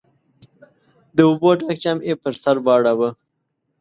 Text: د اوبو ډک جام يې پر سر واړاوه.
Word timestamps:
د 1.15 1.17
اوبو 1.29 1.49
ډک 1.59 1.71
جام 1.83 1.97
يې 2.07 2.13
پر 2.21 2.33
سر 2.43 2.55
واړاوه. 2.65 3.09